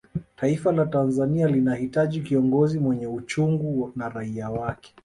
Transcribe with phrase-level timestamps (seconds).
[0.35, 4.93] taifa la tanzania linahitaji kiongozi mwenye uchungu na raia wake